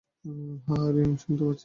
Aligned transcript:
হ্যাঁ 0.67 0.87
রিং 0.93 1.09
শুনতে 1.17 1.43
পাচ্ছেন? 1.43 1.59